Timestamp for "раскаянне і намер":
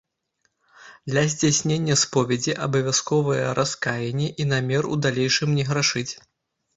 3.59-4.89